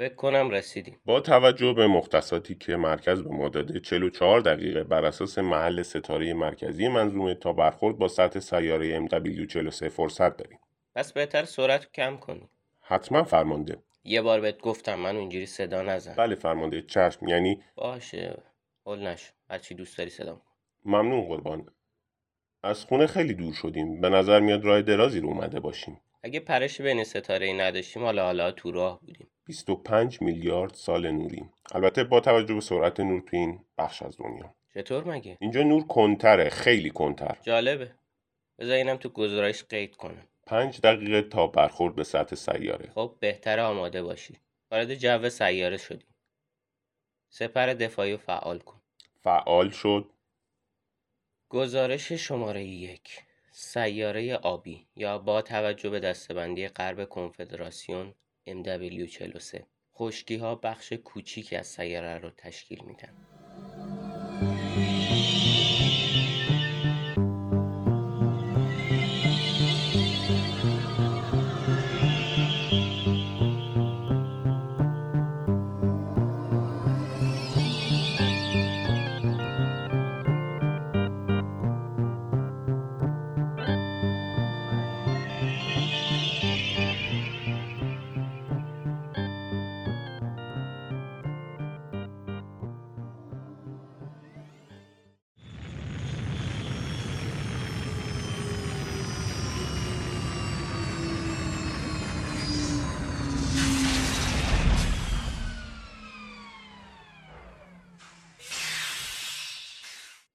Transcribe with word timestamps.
فکر 0.00 0.14
کنم 0.14 0.50
رسیدیم. 0.50 1.00
با 1.04 1.20
توجه 1.20 1.72
به 1.72 1.86
مختصاتی 1.86 2.54
که 2.54 2.76
مرکز 2.76 3.22
به 3.22 3.30
ما 3.30 3.48
داده 3.48 3.80
44 3.80 4.40
دقیقه 4.40 4.84
بر 4.84 5.04
اساس 5.04 5.38
محل 5.38 5.82
ستاره 5.82 6.34
مرکزی 6.34 6.88
منظومه 6.88 7.34
تا 7.34 7.52
برخورد 7.52 7.98
با 7.98 8.08
سطح 8.08 8.40
سیاره 8.40 9.06
MW43 9.06 9.88
فرصت 9.88 10.36
داریم. 10.36 10.58
پس 10.94 11.12
بهتر 11.12 11.44
سرعت 11.44 11.92
کم 11.92 12.16
کنی 12.16 12.48
حتما 12.80 13.24
فرمانده. 13.24 13.78
یه 14.04 14.22
بار 14.22 14.40
بهت 14.40 14.60
گفتم 14.60 14.94
من 14.94 15.16
اینجوری 15.16 15.46
صدا 15.46 15.82
نزن. 15.82 16.14
بله 16.14 16.34
فرمانده 16.34 16.82
چشم. 16.82 17.28
یعنی؟ 17.28 17.62
باشه. 17.74 18.42
هول 18.86 19.06
نشو 19.06 19.32
هرچی 19.50 19.74
دوست 19.74 19.98
داری 19.98 20.10
صدا 20.10 20.34
کن. 20.34 20.42
ممنون 20.84 21.20
قربان. 21.20 21.66
از 22.62 22.84
خونه 22.84 23.06
خیلی 23.06 23.34
دور 23.34 23.54
شدیم. 23.54 24.00
به 24.00 24.08
نظر 24.08 24.40
میاد 24.40 24.64
راه 24.64 24.82
درازی 24.82 25.20
رو 25.20 25.28
اومده 25.28 25.60
باشیم. 25.60 26.00
اگه 26.22 26.40
پرش 26.40 26.80
بین 26.80 27.04
ستاره 27.04 27.46
ای 27.46 27.52
نداشتیم 27.52 28.04
حالا 28.04 28.24
حالا 28.24 28.52
تو 28.52 28.70
راه 28.70 29.00
بودیم. 29.00 29.28
25 29.50 30.22
میلیارد 30.22 30.74
سال 30.74 31.10
نوریم 31.10 31.52
البته 31.72 32.04
با 32.04 32.20
توجه 32.20 32.54
به 32.54 32.60
سرعت 32.60 33.00
نور 33.00 33.20
تو 33.20 33.36
این 33.36 33.64
بخش 33.78 34.02
از 34.02 34.16
دنیا. 34.16 34.54
چطور 34.74 35.04
مگه؟ 35.04 35.36
اینجا 35.40 35.62
نور 35.62 35.86
کنتره 35.86 36.48
خیلی 36.50 36.90
کنتر. 36.90 37.36
جالبه. 37.42 37.94
بذار 38.58 38.74
اینم 38.74 38.96
تو 38.96 39.08
گزارش 39.08 39.64
قید 39.64 39.96
کنم. 39.96 40.26
پنج 40.46 40.80
دقیقه 40.80 41.22
تا 41.22 41.46
برخورد 41.46 41.94
به 41.94 42.04
سطح 42.04 42.36
سیاره. 42.36 42.90
خب 42.94 43.16
بهتر 43.20 43.60
آماده 43.60 44.02
باشی. 44.02 44.36
وارد 44.70 44.94
جو 44.94 45.28
سیاره 45.28 45.76
شدیم 45.76 46.14
سپر 47.28 47.66
دفاعی 47.66 48.12
رو 48.12 48.18
فعال 48.18 48.58
کن. 48.58 48.80
فعال 49.22 49.70
شد. 49.70 50.10
گزارش 51.48 52.12
شماره 52.12 52.64
یک. 52.64 53.22
سیاره 53.52 54.36
آبی 54.36 54.86
یا 54.96 55.18
با 55.18 55.42
توجه 55.42 55.90
به 55.90 56.00
دستبندی 56.00 56.68
غرب 56.68 57.08
کنفدراسیون 57.08 58.14
MW43 58.48 59.62
خشکی 59.94 60.36
ها 60.36 60.54
بخش 60.54 60.92
کوچیکی 60.92 61.56
از 61.56 61.66
سیاره 61.66 62.18
رو 62.18 62.30
تشکیل 62.30 62.84
میدن. 62.84 63.39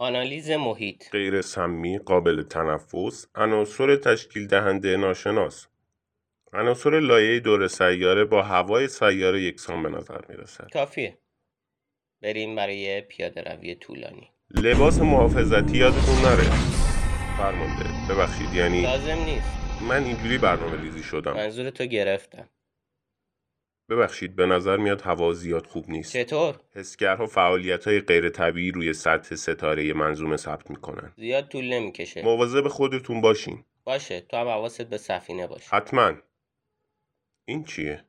آنالیز 0.00 0.50
محیط. 0.50 1.10
غیر 1.12 1.40
سمی 1.42 1.98
قابل 1.98 2.42
تنفس 2.42 3.26
عناصر 3.34 3.96
تشکیل 3.96 4.46
دهنده 4.46 4.96
ناشناس. 4.96 5.66
عناصر 6.52 7.00
لایه 7.00 7.40
دور 7.40 7.68
سیاره 7.68 8.24
با 8.24 8.42
هوای 8.42 8.88
سیاره 8.88 9.42
یکسان 9.42 9.82
به 9.82 9.88
نظر 9.88 10.20
می 10.28 10.36
رسد 10.36 10.70
کافیه. 10.72 11.18
بریم 12.22 12.56
برای 12.56 13.00
پیاده 13.00 13.42
روی 13.42 13.74
طولانی. 13.74 14.30
لباس 14.50 15.00
محافظتی 15.00 15.76
یادتون 15.76 16.16
نره. 16.24 16.50
فرمانده. 17.38 17.84
ببخشید 18.14 18.54
یعنی 18.54 18.82
لازم 18.82 19.24
نیست. 19.24 19.50
من 19.88 20.04
اینجوری 20.04 20.38
برنامه 20.38 20.80
ریزی 20.82 21.02
شدم. 21.02 21.32
منظور 21.32 21.70
تو 21.70 21.84
گرفتم. 21.84 22.48
ببخشید 23.88 24.36
به 24.36 24.46
نظر 24.46 24.76
میاد 24.76 25.00
هوا 25.00 25.32
زیاد 25.32 25.66
خوب 25.66 25.90
نیست. 25.90 26.12
چطور؟ 26.12 26.60
حسگرها 26.74 27.26
فعالیت 27.26 27.88
های 27.88 28.00
غیر 28.00 28.28
طبیعی 28.28 28.70
روی 28.70 28.92
سطح 28.92 29.34
ستاره 29.34 29.92
منظومه 29.92 30.36
ثبت 30.36 30.70
می‌کنن. 30.70 31.12
زیاد 31.16 31.48
طول 31.48 31.64
نمی‌کشه. 31.72 32.22
مواظب 32.22 32.68
خودتون 32.68 33.20
باشین. 33.20 33.64
باشه 33.84 34.20
تو 34.20 34.36
هم 34.36 34.48
حواست 34.48 34.82
به 34.82 34.96
سفینه 34.98 35.46
باشه. 35.46 35.76
حتما. 35.76 36.12
این 37.44 37.64
چیه؟ 37.64 38.04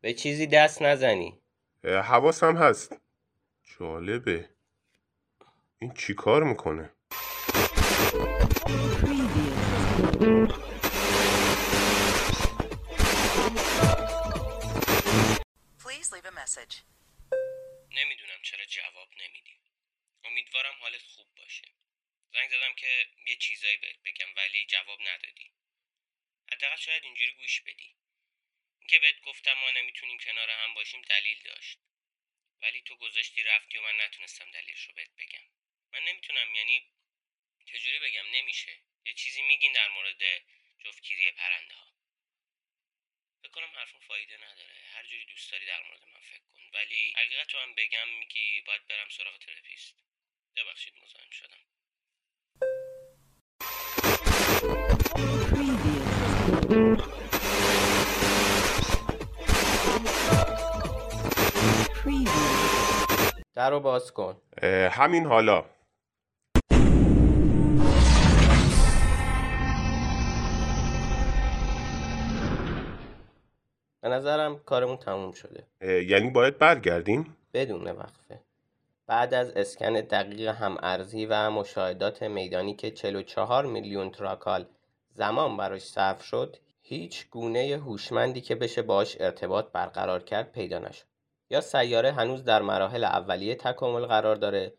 به 0.00 0.12
چیزی 0.12 0.46
دست 0.46 0.82
نزنی. 0.82 1.38
حواسم 1.84 2.56
هست. 2.56 3.00
جالبه. 3.78 4.48
این 5.78 5.92
چی 5.92 6.14
کار 6.14 6.44
می‌کنه؟ 6.44 6.90
یه 23.28 23.36
چیزایی 23.36 23.76
بهت 23.76 24.02
بگم 24.04 24.34
ولی 24.36 24.66
جواب 24.66 25.00
ندادی. 25.02 25.52
حداقل 26.52 26.76
شاید 26.76 27.04
اینجوری 27.04 27.32
گوش 27.32 27.60
بدی. 27.60 27.94
اینکه 28.80 28.98
بهت 28.98 29.20
گفتم 29.20 29.52
ما 29.52 29.70
نمی‌تونیم 29.70 30.18
کنار 30.18 30.50
هم 30.50 30.74
باشیم 30.74 31.02
دلیل 31.02 31.42
داشت. 31.42 31.78
ولی 32.62 32.82
تو 32.82 32.96
گذاشتی 32.96 33.42
رفتی 33.42 33.78
و 33.78 33.82
من 33.82 34.00
نتونستم 34.00 34.50
دلیلش 34.50 34.84
رو 34.84 34.94
بهت 34.94 35.10
بگم. 35.18 35.44
من 35.92 36.04
نمی‌تونم 36.04 36.54
یعنی 36.54 36.92
چجوری 37.66 37.98
بگم؟ 37.98 38.26
نمیشه. 38.26 38.78
یه 39.04 39.14
چیزی 39.14 39.42
میگین 39.42 39.72
در 39.72 39.88
مورد 39.88 40.22
جفتگیری 40.84 41.32
پرنده 41.32 41.74
ها 41.74 41.88
فکر 43.42 43.50
کنم 43.50 43.76
حرفم 43.76 43.98
فایده 43.98 44.36
نداره. 44.36 44.74
هر 44.92 45.06
جوری 45.06 45.24
دوست 45.24 45.52
داری 45.52 45.66
در 45.66 45.82
مورد 45.82 46.04
من 46.04 46.20
فکر 46.20 46.38
کن. 46.54 46.70
ولی 46.72 47.12
حقیقت 47.16 47.54
رو 47.54 47.60
هم 47.60 47.74
بگم 47.74 48.08
میگی 48.08 48.60
باید 48.60 48.86
برم 48.86 49.08
سراغ 49.08 49.38
ترپیست 49.38 49.94
ببخشید 50.56 50.94
مزاحم 50.96 51.30
شدم. 51.30 51.77
رو 63.68 63.80
باز 63.80 64.12
کن. 64.12 64.36
همین 64.90 65.26
حالا. 65.26 65.64
به 74.00 74.08
نظرم 74.08 74.58
کارمون 74.58 74.96
تموم 74.96 75.32
شده. 75.32 75.66
یعنی 75.82 76.30
باید 76.30 76.58
برگردیم؟ 76.58 77.36
بدون 77.54 77.90
وقفه. 77.90 78.40
بعد 79.06 79.34
از 79.34 79.50
اسکن 79.50 79.92
دقیق 79.92 80.48
هم 80.48 80.76
ارزی 80.82 81.26
و 81.26 81.50
مشاهدات 81.50 82.22
میدانی 82.22 82.74
که 82.74 82.90
44 82.90 83.66
میلیون 83.66 84.10
تراکال 84.10 84.66
زمان 85.14 85.56
براش 85.56 85.82
صرف 85.82 86.22
شد 86.22 86.56
هیچ 86.82 87.30
گونه 87.30 87.80
هوشمندی 87.84 88.40
که 88.40 88.54
بشه 88.54 88.82
باش 88.82 89.16
ارتباط 89.20 89.72
برقرار 89.72 90.22
کرد 90.22 90.52
پیدا 90.52 90.78
نشد. 90.78 91.07
یا 91.50 91.60
سیاره 91.60 92.12
هنوز 92.12 92.44
در 92.44 92.62
مراحل 92.62 93.04
اولیه 93.04 93.54
تکامل 93.54 94.06
قرار 94.06 94.36
داره 94.36 94.74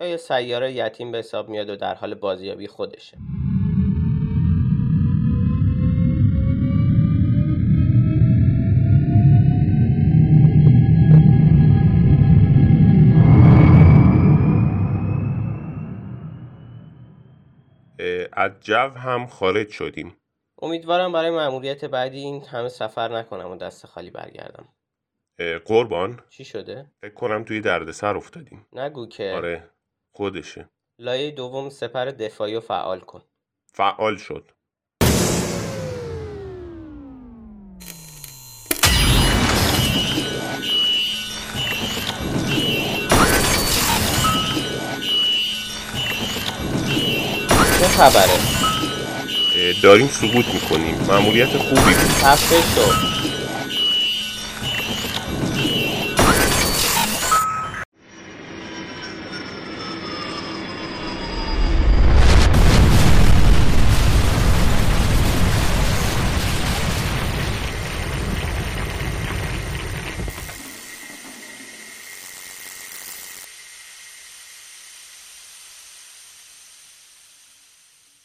یا 0.00 0.06
یه 0.06 0.16
سیاره 0.16 0.72
یتیم 0.72 1.12
به 1.12 1.18
حساب 1.18 1.48
میاد 1.48 1.70
و 1.70 1.76
در 1.76 1.94
حال 1.94 2.14
بازیابی 2.14 2.66
خودشه. 2.66 3.18
از 18.32 18.50
جو 18.60 18.88
هم 18.88 19.26
خارج 19.26 19.68
شدیم. 19.68 20.16
امیدوارم 20.62 21.12
برای 21.12 21.30
مأموریت 21.30 21.84
بعدی 21.84 22.18
این 22.18 22.44
همه 22.44 22.68
سفر 22.68 23.18
نکنم 23.18 23.50
و 23.50 23.56
دست 23.56 23.86
خالی 23.86 24.10
برگردم. 24.10 24.68
قربان. 25.38 26.20
چی 26.30 26.44
شده؟ 26.44 26.86
فکر 27.00 27.14
کنم 27.14 27.44
توی 27.44 27.60
دردسر 27.60 28.16
افتادیم. 28.16 28.66
نگو 28.72 29.06
که 29.06 29.32
آره 29.36 29.70
خودشه. 30.12 30.68
لایه 30.98 31.30
دوم 31.30 31.70
سپر 31.70 32.04
دفاعی 32.04 32.54
رو 32.54 32.60
فعال 32.60 33.00
کن. 33.00 33.22
فعال 33.72 34.16
شد. 34.16 34.50
چه 47.78 47.88
خبره؟ 47.88 48.38
داریم 49.82 50.06
سقوط 50.06 50.46
می‌کنیم. 50.54 50.94
مأموریت 50.94 51.56
خوبی 51.56 51.80
بود. 51.80 51.94
خفه 51.94 52.60
شو. 52.74 53.31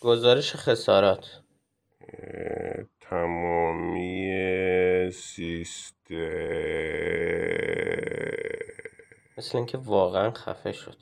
گزارش 0.01 0.55
خسارات. 0.55 1.41
تمامی 3.01 4.31
سیستم. 5.13 6.15
مثل 9.37 9.57
اینکه 9.57 9.77
واقعا 9.77 10.31
خفه 10.31 10.71
شد. 10.71 10.97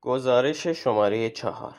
گزارش 0.00 0.66
شماره 0.66 1.30
چهار. 1.30 1.74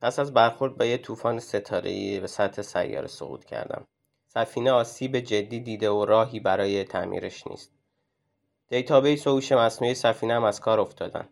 پس 0.00 0.18
از 0.18 0.34
برخورد 0.34 0.76
با 0.78 0.84
یه 0.84 0.98
طوفان 0.98 1.38
ستاره‌ای 1.38 2.20
به 2.20 2.26
سطح 2.26 2.62
سیاره 2.62 3.06
سقوط 3.06 3.44
کردم. 3.44 3.84
سفینه 4.28 4.70
آسیب 4.70 5.18
جدی 5.18 5.60
دیده 5.60 5.90
و 5.90 6.04
راهی 6.04 6.40
برای 6.40 6.84
تعمیرش 6.84 7.46
نیست. 7.46 7.75
database 8.68 9.26
و 9.26 9.30
هوش 9.30 9.52
مصنوعی 9.52 9.94
سفینه 9.94 10.34
هم 10.34 10.44
از 10.44 10.60
کار 10.60 10.80
افتادن. 10.80 11.28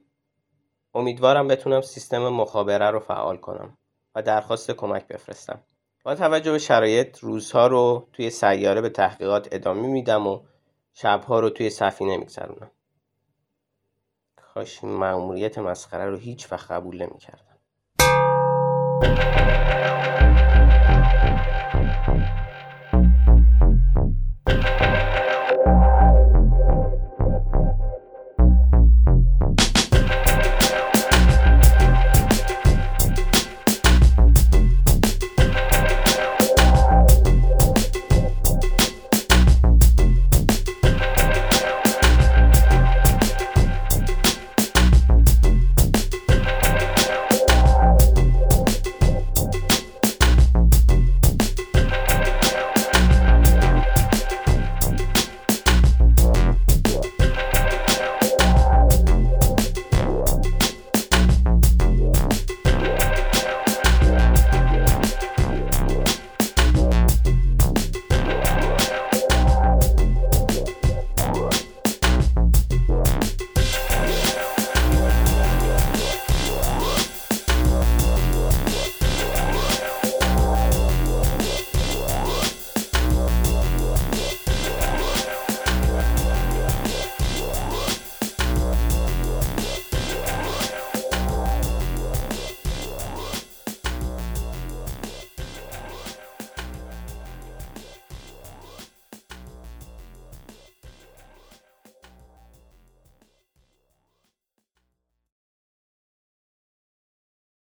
امیدوارم 0.94 1.48
بتونم 1.48 1.80
سیستم 1.80 2.28
مخابره 2.28 2.90
رو 2.90 3.00
فعال 3.00 3.36
کنم 3.36 3.78
و 4.14 4.22
درخواست 4.22 4.70
کمک 4.70 5.06
بفرستم. 5.08 5.62
با 6.04 6.14
توجه 6.14 6.52
به 6.52 6.58
شرایط 6.58 7.18
روزها 7.18 7.66
رو 7.66 8.08
توی 8.12 8.30
سیاره 8.30 8.80
به 8.80 8.88
تحقیقات 8.88 9.48
ادامه 9.52 9.86
میدم 9.86 10.26
و 10.26 10.40
شبها 10.92 11.40
رو 11.40 11.50
توی 11.50 11.70
سفینه 11.70 12.16
میگذرونم. 12.16 12.70
کاش 14.36 14.84
این 14.84 14.92
مأموریت 14.92 15.58
مسخره 15.58 16.10
رو 16.10 16.16
هیچ 16.16 16.52
وقت 16.52 16.70
قبول 16.70 17.02
نمی‌کردم. 17.02 17.58